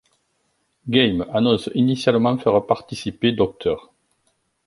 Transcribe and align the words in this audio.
Game 0.87 1.27
annonce 1.31 1.69
initialement 1.75 2.35
faire 2.39 2.65
participer 2.65 3.33
Dr. 3.33 3.77